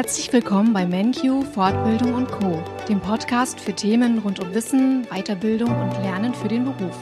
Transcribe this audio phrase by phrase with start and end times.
[0.00, 5.68] Herzlich willkommen bei MenQ Fortbildung und Co, dem Podcast für Themen rund um Wissen, Weiterbildung
[5.68, 6.98] und Lernen für den Beruf.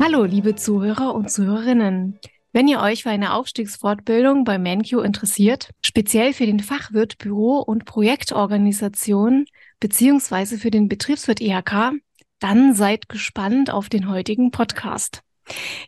[0.00, 2.18] Hallo, liebe Zuhörer und Zuhörerinnen.
[2.54, 7.84] Wenn ihr euch für eine Aufstiegsfortbildung bei MenQ interessiert, speziell für den Fachwirt Büro und
[7.84, 9.44] Projektorganisation
[9.78, 11.92] beziehungsweise für den Betriebswirt IHK,
[12.40, 15.22] dann seid gespannt auf den heutigen Podcast.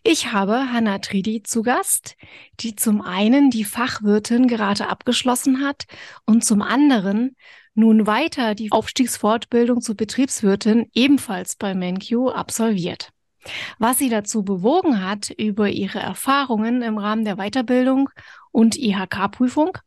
[0.03, 2.17] Ich habe Hanna Tridi zu Gast,
[2.61, 5.84] die zum einen die Fachwirtin gerade abgeschlossen hat
[6.25, 7.37] und zum anderen
[7.75, 13.11] nun weiter die Aufstiegsfortbildung zur Betriebswirtin ebenfalls bei MenQ absolviert.
[13.79, 18.11] Was sie dazu bewogen hat, über ihre Erfahrungen im Rahmen der Weiterbildung
[18.53, 19.79] und IHK-Prüfung,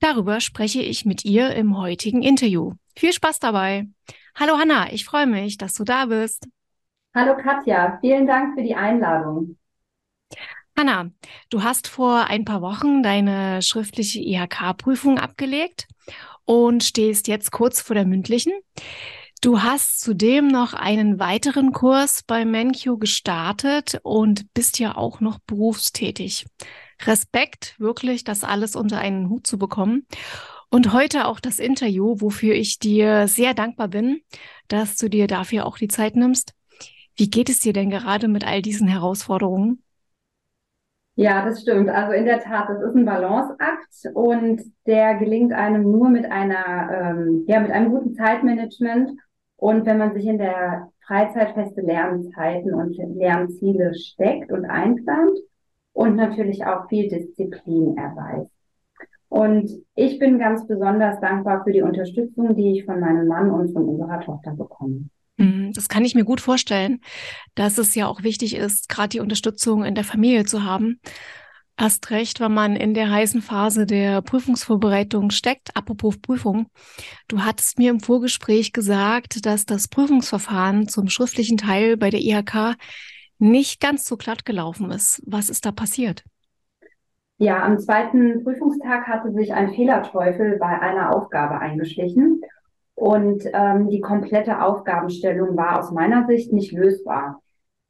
[0.00, 2.74] darüber spreche ich mit ihr im heutigen Interview.
[2.96, 3.88] Viel Spaß dabei.
[4.34, 6.48] Hallo Hanna, ich freue mich, dass du da bist.
[7.16, 9.56] Hallo Katja, vielen Dank für die Einladung.
[10.76, 11.10] Hanna,
[11.48, 15.86] du hast vor ein paar Wochen deine schriftliche IHK-Prüfung abgelegt
[16.44, 18.52] und stehst jetzt kurz vor der mündlichen.
[19.40, 25.38] Du hast zudem noch einen weiteren Kurs bei MenQ gestartet und bist ja auch noch
[25.46, 26.46] berufstätig.
[27.02, 30.08] Respekt, wirklich, das alles unter einen Hut zu bekommen.
[30.68, 34.22] Und heute auch das Interview, wofür ich dir sehr dankbar bin,
[34.66, 36.54] dass du dir dafür auch die Zeit nimmst.
[37.16, 39.82] Wie geht es dir denn gerade mit all diesen Herausforderungen?
[41.16, 41.88] Ja, das stimmt.
[41.90, 46.90] Also in der Tat, das ist ein Balanceakt und der gelingt einem nur mit einer,
[46.90, 49.12] ähm, ja, mit einem guten Zeitmanagement
[49.56, 55.38] und wenn man sich in der Freizeit feste Lernzeiten und Lernziele steckt und einplant
[55.92, 58.50] und natürlich auch viel Disziplin erweist.
[59.28, 63.72] Und ich bin ganz besonders dankbar für die Unterstützung, die ich von meinem Mann und
[63.72, 65.04] von unserer Tochter bekomme.
[65.36, 67.00] Mhm, das kann ich mir gut vorstellen,
[67.54, 71.00] dass es ja auch wichtig ist, gerade die Unterstützung in der Familie zu haben,
[71.76, 75.76] Hast recht, wenn man in der heißen Phase der Prüfungsvorbereitung steckt.
[75.76, 76.66] Apropos Prüfung.
[77.26, 82.76] Du hattest mir im Vorgespräch gesagt, dass das Prüfungsverfahren zum schriftlichen Teil bei der IHK
[83.40, 85.20] nicht ganz so glatt gelaufen ist.
[85.26, 86.22] Was ist da passiert?
[87.38, 92.40] Ja, am zweiten Prüfungstag hatte sich ein Fehlerteufel bei einer Aufgabe eingeschlichen
[92.94, 97.42] und ähm, die komplette Aufgabenstellung war aus meiner Sicht nicht lösbar.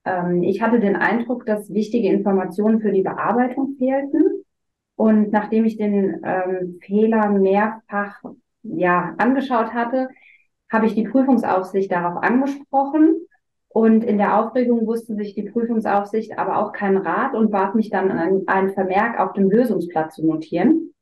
[0.05, 4.45] Ähm, ich hatte den Eindruck, dass wichtige Informationen für die Bearbeitung fehlten.
[4.97, 8.23] Und nachdem ich den ähm, Fehler mehrfach
[8.63, 10.09] ja, angeschaut hatte,
[10.73, 13.27] habe ich die Prüfungsaufsicht darauf angesprochen.
[13.69, 17.91] Und in der Aufregung wusste sich die Prüfungsaufsicht aber auch keinen Rat und bat mich
[17.91, 20.95] dann, einen, einen Vermerk auf dem Lösungsblatt zu notieren.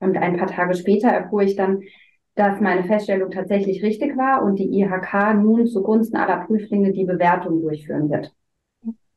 [0.00, 1.82] Und ein paar Tage später erfuhr ich dann,
[2.34, 7.60] dass meine Feststellung tatsächlich richtig war und die IHK nun zugunsten aller Prüflinge die Bewertung
[7.60, 8.34] durchführen wird.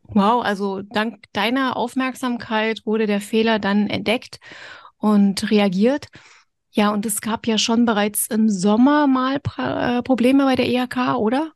[0.10, 4.40] Wow, also dank deiner Aufmerksamkeit wurde der Fehler dann entdeckt
[4.98, 6.08] und reagiert.
[6.72, 10.68] Ja, und es gab ja schon bereits im Sommer mal pra äh, Probleme bei der
[10.68, 11.52] IHK, oder?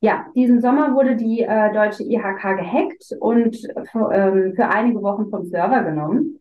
[0.00, 3.56] Ja, diesen Sommer wurde die äh, deutsche IHK gehackt und
[3.94, 6.40] ähm, für einige Wochen vom Server genommen.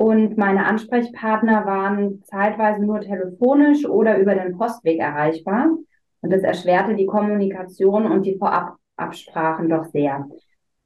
[0.00, 5.76] Und meine Ansprechpartner waren zeitweise nur telefonisch oder über den Postweg erreichbar.
[6.22, 10.26] Und das erschwerte die Kommunikation und die Vorababsprachen doch sehr.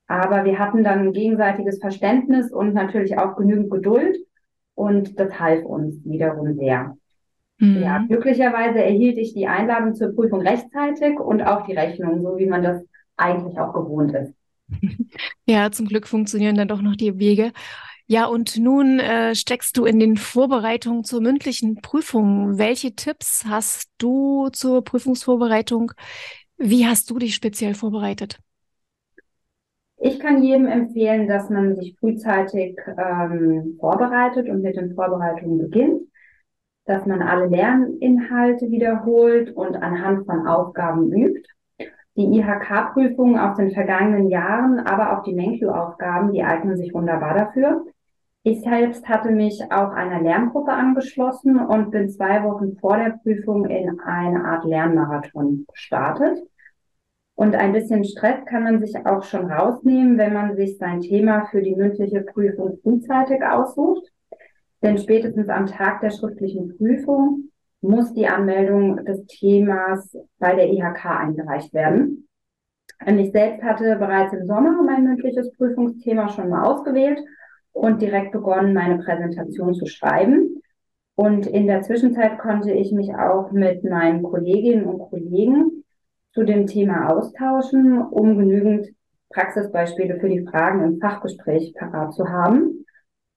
[0.09, 4.17] Aber wir hatten dann gegenseitiges Verständnis und natürlich auch genügend Geduld.
[4.75, 6.97] Und das half uns wiederum sehr.
[7.59, 7.83] Mhm.
[7.83, 12.47] Ja, glücklicherweise erhielt ich die Einladung zur Prüfung rechtzeitig und auch die Rechnung, so wie
[12.47, 12.83] man das
[13.17, 14.35] eigentlich auch gewohnt ist.
[15.47, 17.53] Ja, zum Glück funktionieren dann doch noch die Wege.
[18.07, 22.59] Ja, und nun äh, steckst du in den Vorbereitungen zur mündlichen Prüfung.
[22.59, 25.93] Welche Tipps hast du zur Prüfungsvorbereitung?
[26.59, 28.39] Wie hast du dich speziell vorbereitet?
[29.97, 36.03] Ich kann jedem empfehlen, dass man sich frühzeitig ähm, vorbereitet und mit den Vorbereitungen beginnt,
[36.85, 41.49] dass man alle Lerninhalte wiederholt und anhand von Aufgaben übt.
[42.17, 47.87] Die IHK-Prüfungen aus den vergangenen Jahren, aber auch die MENQ-Aufgaben, die eignen sich wunderbar dafür.
[48.47, 53.65] Ich selbst hatte mich auch einer Lerngruppe angeschlossen und bin zwei Wochen vor der Prüfung
[53.65, 56.43] in eine Art Lernmarathon gestartet.
[57.35, 61.47] Und ein bisschen Stress kann man sich auch schon rausnehmen, wenn man sich sein Thema
[61.47, 64.13] für die mündliche Prüfung frühzeitig aussucht.
[64.83, 67.49] Denn spätestens am Tag der schriftlichen Prüfung
[67.81, 72.29] muss die Anmeldung des Themas bei der IHK eingereicht werden.
[73.07, 77.19] Und ich selbst hatte bereits im Sommer mein mündliches Prüfungsthema schon mal ausgewählt
[77.75, 80.63] und direkt begonnen, meine Präsentation zu schreiben.
[81.17, 85.85] Und in der Zwischenzeit konnte ich mich auch mit meinen Kolleginnen und Kollegen
[86.33, 88.89] zu dem Thema austauschen, um genügend
[89.31, 92.85] Praxisbeispiele für die Fragen im Fachgespräch parat zu haben.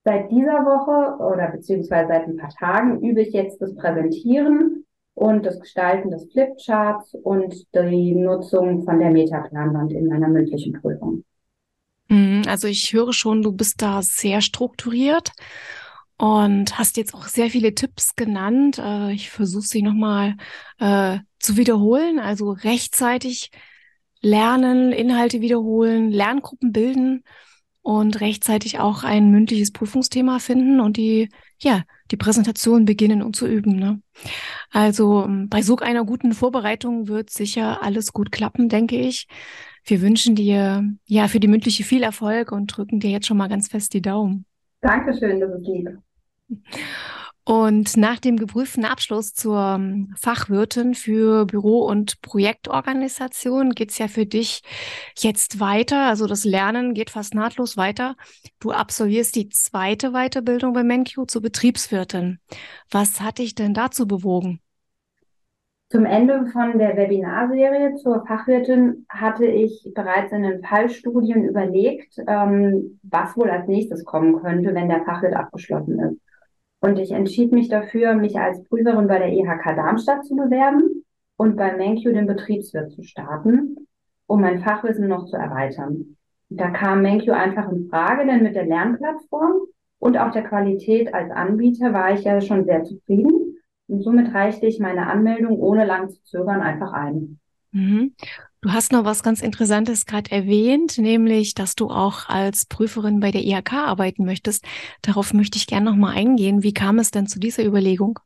[0.04, 4.86] Seit dieser Woche oder beziehungsweise seit ein paar Tagen übe ich jetzt das Präsentieren
[5.16, 11.24] und das Gestalten des Flipcharts und die Nutzung von der Metaplanwand in meiner mündlichen Prüfung.
[12.10, 15.32] Mhm, also ich höre schon, du bist da sehr strukturiert
[16.18, 18.80] und hast jetzt auch sehr viele Tipps genannt.
[18.80, 20.36] Äh, ich versuche sie nochmal
[20.80, 22.20] äh, zu wiederholen.
[22.20, 23.52] Also rechtzeitig
[24.22, 27.24] lernen, Inhalte wiederholen, Lerngruppen bilden
[27.82, 31.30] und rechtzeitig auch ein mündliches Prüfungsthema finden und die,
[31.60, 33.78] ja, die Präsentation beginnen und zu üben.
[33.78, 34.02] Ne?
[34.72, 39.28] Also ähm, bei so einer guten Vorbereitung wird sicher alles gut klappen, denke ich.
[39.88, 43.48] Wir wünschen dir ja für die mündliche viel Erfolg und drücken dir jetzt schon mal
[43.48, 44.46] ganz fest die Daumen.
[44.82, 45.98] Dankeschön, das ist lieb.
[47.46, 49.80] Und nach dem geprüften Abschluss zur
[50.20, 54.64] Fachwirtin für Büro- und Projektorganisation geht's ja für dich
[55.18, 56.08] jetzt weiter.
[56.08, 58.18] Also das Lernen geht fast nahtlos weiter.
[58.60, 62.40] Du absolvierst die zweite Weiterbildung bei Menkyu zur Betriebswirtin.
[62.92, 64.60] Was hat dich denn dazu bewogen?
[65.90, 73.00] Zum Ende von der Webinarserie zur Fachwirtin hatte ich bereits in den Fallstudien überlegt, ähm,
[73.04, 76.20] was wohl als nächstes kommen könnte, wenn der Fachwirt abgeschlossen ist.
[76.82, 81.06] Und ich entschied mich dafür, mich als Prüferin bei der IHK Darmstadt zu bewerben
[81.38, 83.88] und bei MenQ den Betriebswirt zu starten,
[84.26, 86.18] um mein Fachwissen noch zu erweitern.
[86.50, 89.54] Da kam MenQ einfach in Frage, denn mit der Lernplattform
[90.00, 93.47] und auch der Qualität als Anbieter war ich ja schon sehr zufrieden.
[93.88, 97.40] Und somit reichte ich meine Anmeldung ohne lang zu zögern einfach ein.
[97.72, 98.14] Mhm.
[98.62, 103.32] Du hast noch was ganz Interessantes gerade erwähnt, nämlich, dass du auch als Prüferin bei
[103.32, 104.66] der IHK arbeiten möchtest.
[105.04, 106.64] Darauf möchte ich gerne noch mal eingehen.
[106.64, 108.20] Wie kam es denn zu dieser Überlegung?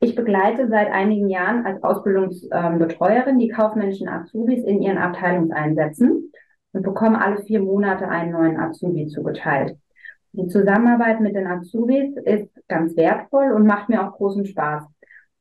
[0.00, 6.32] Ich begleite seit einigen Jahren als Ausbildungsbetreuerin die kaufmännischen Azubis in ihren Abteilungseinsätzen
[6.72, 9.76] und bekomme alle vier Monate einen neuen Azubi zugeteilt.
[10.32, 14.84] Die Zusammenarbeit mit den Azubis ist ganz wertvoll und macht mir auch großen Spaß.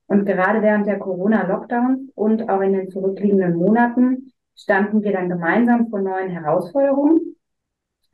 [0.08, 5.90] Und gerade während der Corona-Lockdowns und auch in den zurückliegenden Monaten standen wir dann gemeinsam
[5.90, 7.36] vor neuen Herausforderungen.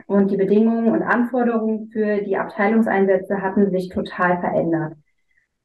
[0.05, 4.93] Und die Bedingungen und Anforderungen für die Abteilungseinsätze hatten sich total verändert.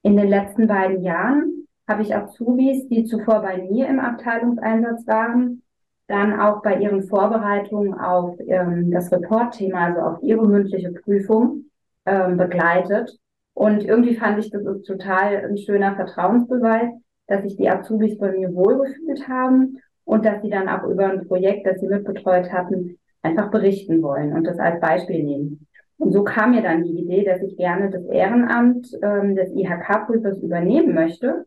[0.02, 5.62] In den letzten beiden Jahren habe ich Azubis, die zuvor bei mir im Abteilungseinsatz waren,
[6.10, 11.64] dann auch bei ihren Vorbereitungen auf ähm, das Report-Thema, also auf ihre mündliche Prüfung,
[12.06, 13.18] ähm, begleitet
[13.60, 16.92] und irgendwie fand ich, das ist total ein schöner Vertrauensbeweis,
[17.26, 21.26] dass sich die Azubis bei mir wohlgefühlt haben und dass sie dann auch über ein
[21.26, 25.66] Projekt, das sie mitbetreut hatten, einfach berichten wollen und das als Beispiel nehmen.
[25.98, 30.38] Und so kam mir dann die Idee, dass ich gerne das Ehrenamt ähm, des IHK-Prüfers
[30.38, 31.44] übernehmen möchte.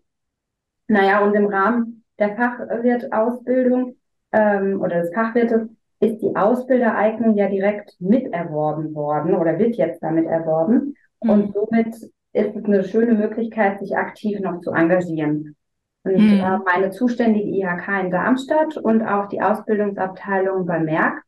[0.87, 3.95] Naja, und im Rahmen der Fachwirtausbildung
[4.33, 5.69] ähm, oder des Fachwirtes
[5.99, 10.95] ist die Ausbildereignung ja direkt miterworben worden oder wird jetzt damit erworben.
[11.19, 11.53] Und mhm.
[11.53, 11.95] somit
[12.33, 15.55] ist es eine schöne Möglichkeit, sich aktiv noch zu engagieren.
[16.03, 16.39] Und mhm.
[16.39, 21.23] äh, meine zuständige IHK in Darmstadt und auch die Ausbildungsabteilung bei Merck,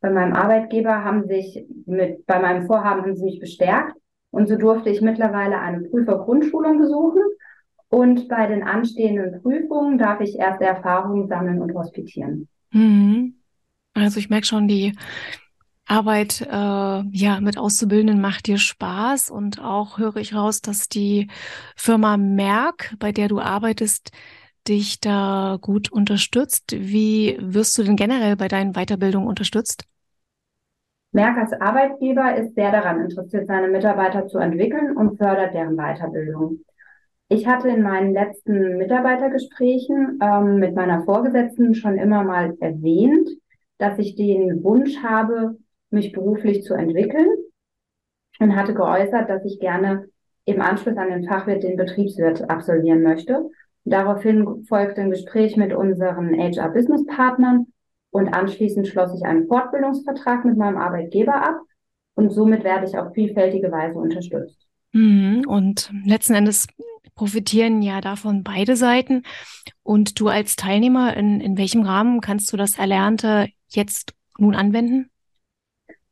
[0.00, 3.96] bei meinem Arbeitgeber haben sich mit, bei meinem Vorhaben haben sie mich bestärkt.
[4.30, 7.22] Und so durfte ich mittlerweile eine Prüfergrundschulung besuchen.
[7.96, 12.46] Und bei den anstehenden Prüfungen darf ich erste Erfahrungen sammeln und hospitieren.
[12.70, 13.36] Mhm.
[13.94, 14.92] Also ich merke schon, die
[15.86, 21.30] Arbeit äh, ja mit Auszubildenden macht dir Spaß und auch höre ich raus, dass die
[21.74, 24.10] Firma Merck, bei der du arbeitest,
[24.68, 26.72] dich da gut unterstützt.
[26.76, 29.86] Wie wirst du denn generell bei deinen Weiterbildungen unterstützt?
[31.12, 36.58] Merck als Arbeitgeber ist sehr daran interessiert, seine Mitarbeiter zu entwickeln und fördert deren Weiterbildung.
[37.28, 43.28] Ich hatte in meinen letzten Mitarbeitergesprächen ähm, mit meiner Vorgesetzten schon immer mal erwähnt,
[43.78, 45.56] dass ich den Wunsch habe,
[45.90, 47.28] mich beruflich zu entwickeln
[48.38, 50.08] und hatte geäußert, dass ich gerne
[50.44, 53.50] im Anschluss an den Fachwirt den Betriebswirt absolvieren möchte.
[53.84, 57.66] Daraufhin folgte ein Gespräch mit unseren HR-Business-Partnern
[58.10, 61.60] und anschließend schloss ich einen Fortbildungsvertrag mit meinem Arbeitgeber ab
[62.14, 64.66] und somit werde ich auf vielfältige Weise unterstützt.
[64.92, 65.42] Mhm.
[65.46, 66.66] Und letzten Endes
[67.16, 69.24] profitieren ja davon beide Seiten.
[69.82, 75.10] Und du als Teilnehmer, in, in welchem Rahmen kannst du das Erlernte jetzt nun anwenden?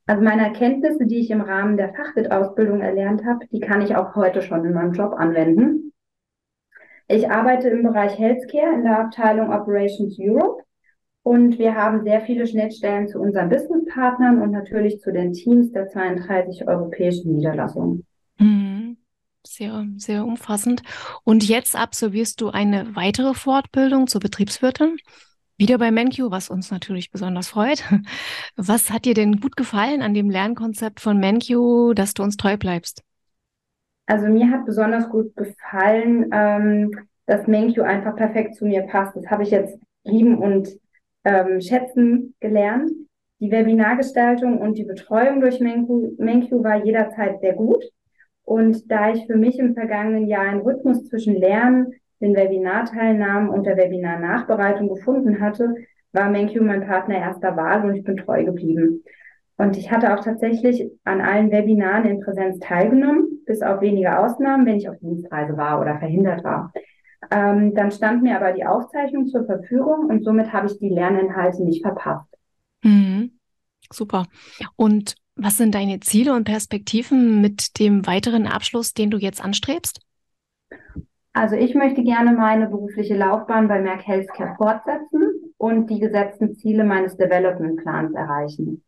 [0.07, 4.15] Also meine Erkenntnisse, die ich im Rahmen der Fachwirtausbildung erlernt habe, die kann ich auch
[4.17, 5.93] heute schon in meinem Job anwenden.
[7.07, 10.63] Ich arbeite im Bereich Healthcare in der Abteilung Operations Europe
[11.23, 15.89] und wir haben sehr viele Schnittstellen zu unseren Businesspartnern und natürlich zu den Teams der
[15.89, 18.05] 32 europäischen Niederlassungen.
[18.39, 18.99] Mhm.
[19.47, 20.83] Sehr, sehr umfassend.
[21.23, 24.97] Und jetzt absolvierst du eine weitere Fortbildung zur Betriebswirtin.
[25.57, 27.85] Wieder bei MenQ, was uns natürlich besonders freut.
[28.57, 32.57] Was hat dir denn gut gefallen an dem Lernkonzept von MenQ, dass du uns treu
[32.57, 33.03] bleibst?
[34.07, 36.91] Also mir hat besonders gut gefallen, ähm,
[37.27, 39.15] dass MenQ einfach perfekt zu mir passt.
[39.17, 40.69] Das habe ich jetzt lieben und
[41.25, 42.91] ähm, schätzen gelernt.
[43.41, 47.85] Die Webinargestaltung und die Betreuung durch MenQ, MenQ war jederzeit sehr gut.
[48.55, 53.67] Und da ich für mich im vergangenen Jahr einen Rhythmus zwischen Lernen, den Webinarteilnahmen und
[53.67, 55.75] der Webinarnachbereitung gefunden hatte,
[56.13, 59.03] war MenQ mein Partner erster Wahl und ich bin treu geblieben.
[59.57, 64.67] Und ich hatte auch tatsächlich an allen Webinaren in Präsenz teilgenommen, bis auf wenige Ausnahmen,
[64.67, 66.73] wenn ich auf Dienstreise war oder verhindert war.
[67.33, 71.65] Ähm, dann stand mir aber die Aufzeichnung zur Verfügung und somit habe ich die Lerninhalte
[71.65, 72.33] nicht verpasst.
[72.85, 73.33] Mhm.
[73.91, 74.27] Super.
[74.77, 80.01] Und was sind deine Ziele und Perspektiven mit dem weiteren Abschluss, den du jetzt anstrebst?
[81.33, 86.85] Also ich möchte gerne meine berufliche Laufbahn bei Merck Healthcare fortsetzen und die gesetzten Ziele
[86.85, 88.85] meines Development Plans erreichen.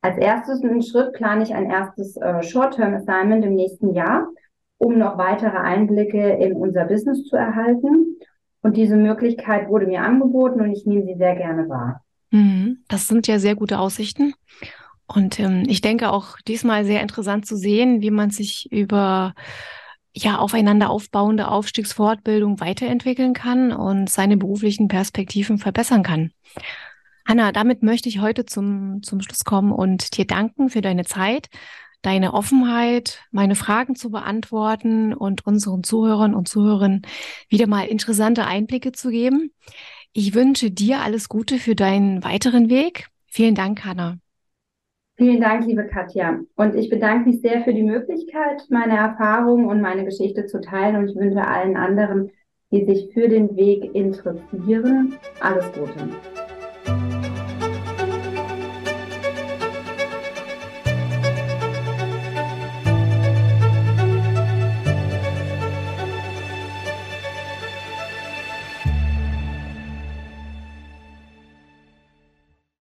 [0.00, 4.28] Als erstes Schritt plane ich ein erstes äh, Short-Term Assignment im nächsten Jahr,
[4.78, 8.18] um noch weitere Einblicke in unser Business zu erhalten.
[8.62, 12.02] Und diese Möglichkeit wurde mir angeboten und ich nehme sie sehr gerne wahr.
[12.30, 12.84] Mhm.
[12.88, 14.34] Das sind ja sehr gute Aussichten.
[15.12, 19.34] Und ähm, ich denke auch diesmal sehr interessant zu sehen, wie man sich über
[20.12, 26.32] ja aufeinander aufbauende Aufstiegsfortbildung weiterentwickeln kann und seine beruflichen Perspektiven verbessern kann.
[27.26, 31.48] Hanna, damit möchte ich heute zum, zum Schluss kommen und dir danken für deine Zeit,
[32.02, 37.02] deine Offenheit, meine Fragen zu beantworten und unseren Zuhörern und Zuhörern
[37.48, 39.52] wieder mal interessante Einblicke zu geben.
[40.12, 43.08] Ich wünsche dir alles Gute für deinen weiteren Weg.
[43.26, 44.18] Vielen Dank, Hanna.
[45.20, 46.38] Vielen Dank, liebe Katja.
[46.56, 50.96] Und ich bedanke mich sehr für die Möglichkeit, meine Erfahrungen und meine Geschichte zu teilen.
[50.96, 52.30] Und ich wünsche allen anderen,
[52.70, 56.08] die sich für den Weg interessieren, alles Gute.